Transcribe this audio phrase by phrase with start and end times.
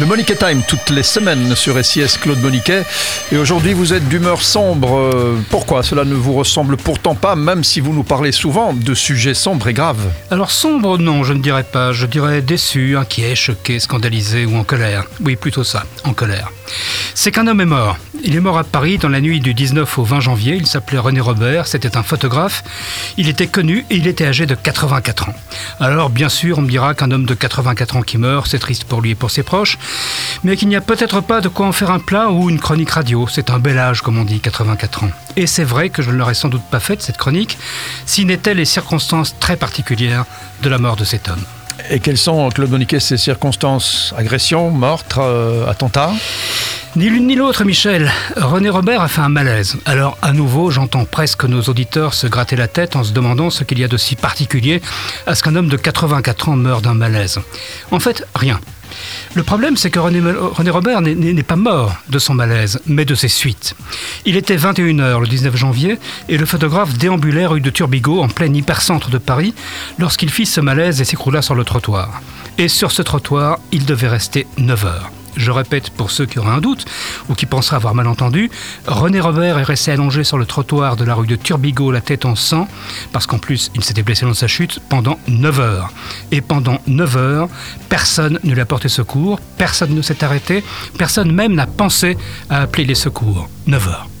[0.00, 2.82] Le Moniquet Time, toutes les semaines sur SIS Claude Moniquet.
[3.30, 4.96] Et aujourd'hui, vous êtes d'humeur sombre.
[4.98, 8.92] Euh, Pourquoi Cela ne vous ressemble pourtant pas, même si vous nous parlez souvent de
[8.92, 10.10] sujets sombres et graves.
[10.32, 11.92] Alors sombre, non, je ne dirais pas.
[11.92, 15.04] Je dirais déçu, inquiet, choqué, scandalisé ou en colère.
[15.20, 16.50] Oui, plutôt ça, en colère.
[17.16, 17.96] C'est qu'un homme est mort.
[18.24, 20.56] Il est mort à Paris dans la nuit du 19 au 20 janvier.
[20.56, 22.64] Il s'appelait René Robert, c'était un photographe.
[23.16, 25.34] Il était connu et il était âgé de 84 ans.
[25.78, 28.84] Alors, bien sûr, on me dira qu'un homme de 84 ans qui meurt, c'est triste
[28.84, 29.78] pour lui et pour ses proches,
[30.42, 32.90] mais qu'il n'y a peut-être pas de quoi en faire un plat ou une chronique
[32.90, 33.28] radio.
[33.30, 35.10] C'est un bel âge, comme on dit, 84 ans.
[35.36, 37.58] Et c'est vrai que je ne l'aurais sans doute pas faite, cette chronique,
[38.06, 40.24] si n'étaient les circonstances très particulières
[40.62, 41.44] de la mort de cet homme.
[41.90, 44.14] Et quelles sont, Claude Moniquet, ces circonstances?
[44.16, 46.12] Agression, meurtre, euh, attentat?
[46.96, 48.12] Ni l'une ni l'autre, Michel.
[48.36, 49.76] René Robert a fait un malaise.
[49.84, 53.64] Alors, à nouveau, j'entends presque nos auditeurs se gratter la tête en se demandant ce
[53.64, 54.80] qu'il y a de si particulier
[55.26, 57.40] à ce qu'un homme de 84 ans meure d'un malaise.
[57.90, 58.60] En fait, rien.
[59.34, 60.20] Le problème, c'est que René,
[60.70, 63.74] Robert n'est pas mort de son malaise, mais de ses suites.
[64.24, 68.54] Il était 21h le 19 janvier et le photographe déambulait rue de Turbigo en plein
[68.54, 69.52] hypercentre de Paris
[69.98, 72.22] lorsqu'il fit ce malaise et s'écroula sur le trottoir.
[72.56, 75.10] Et sur ce trottoir, il devait rester 9 heures.
[75.36, 76.84] Je répète pour ceux qui auraient un doute
[77.28, 78.50] ou qui penseraient avoir mal entendu,
[78.86, 82.24] René Robert est resté allongé sur le trottoir de la rue de Turbigo, la tête
[82.24, 82.68] en sang,
[83.12, 85.92] parce qu'en plus il s'était blessé dans sa chute pendant 9 heures.
[86.30, 87.48] Et pendant 9 heures,
[87.88, 90.62] personne ne lui a porté secours, personne ne s'est arrêté,
[90.98, 92.16] personne même n'a pensé
[92.50, 93.48] à appeler les secours.
[93.66, 94.13] 9 heures.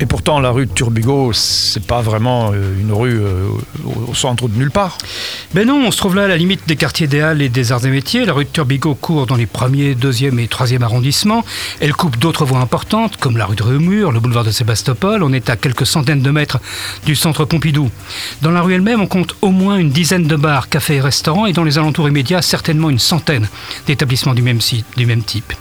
[0.00, 3.46] Et pourtant, la rue de Turbigo, c'est pas vraiment euh, une rue euh,
[4.08, 4.98] au centre de nulle part.
[5.54, 7.70] Ben non, on se trouve là à la limite des quartiers des Halles et des
[7.70, 8.24] Arts et Métiers.
[8.24, 11.44] La rue de Turbigo court dans les premiers, deuxième et troisième arrondissements.
[11.80, 15.22] Elle coupe d'autres voies importantes, comme la rue de Réaumur, le boulevard de Sébastopol.
[15.22, 16.58] On est à quelques centaines de mètres
[17.06, 17.88] du centre Pompidou.
[18.42, 21.46] Dans la rue elle-même, on compte au moins une dizaine de bars, cafés et restaurants,
[21.46, 23.48] et dans les alentours immédiats, certainement une centaine
[23.86, 24.58] d'établissements du même
[25.22, 25.52] type.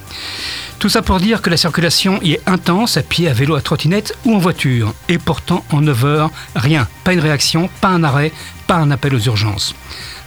[0.84, 3.62] Tout ça pour dire que la circulation y est intense, à pied, à vélo, à
[3.62, 4.94] trottinette ou en voiture.
[5.08, 6.90] Et pourtant, en 9 heures, rien.
[7.06, 8.34] Pas une réaction, pas un arrêt,
[8.68, 9.76] pas un appel aux urgences.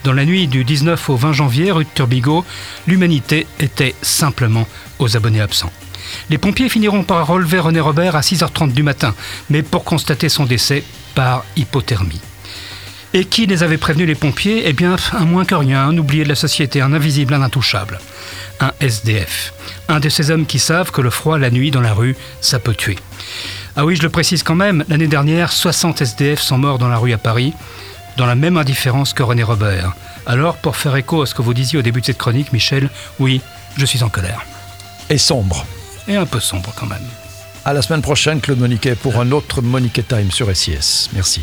[0.02, 2.42] Dans la nuit du 19 au 20 janvier, rue de Turbigo,
[2.86, 4.66] l'humanité était simplement
[4.98, 5.72] aux abonnés absents.
[6.30, 9.14] Les pompiers finiront par relever René Robert à 6h30 du matin,
[9.50, 12.22] mais pour constater son décès par hypothermie.
[13.14, 14.64] Et qui les avait prévenus les pompiers?
[14.66, 17.98] Eh bien, un moins que rien, un oublié de la société, un invisible, un intouchable.
[18.60, 19.52] Un SDF.
[19.88, 22.58] Un de ces hommes qui savent que le froid la nuit dans la rue, ça
[22.58, 22.98] peut tuer.
[23.76, 26.96] Ah oui, je le précise quand même, l'année dernière, 60 SDF sont morts dans la
[26.96, 27.52] rue à Paris,
[28.16, 29.92] dans la même indifférence que René Robert.
[30.26, 32.90] Alors, pour faire écho à ce que vous disiez au début de cette chronique, Michel,
[33.18, 33.40] oui,
[33.76, 34.44] je suis en colère.
[35.08, 35.64] Et sombre.
[36.08, 37.06] Et un peu sombre quand même.
[37.64, 41.10] À la semaine prochaine, Claude Moniquet, pour un autre Moniquet Time sur SIS.
[41.12, 41.42] Merci.